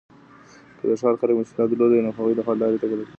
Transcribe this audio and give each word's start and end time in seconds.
که 0.79 0.83
د 0.89 0.91
ښار 1.01 1.15
خلګو 1.19 1.39
مشکلات 1.41 1.67
درلودل، 1.69 1.99
نو 2.05 2.11
هغوی 2.17 2.33
د 2.35 2.41
حل 2.45 2.57
لاري 2.61 2.77
ته 2.79 2.85
اړتیا 2.85 2.97
لري. 2.99 3.07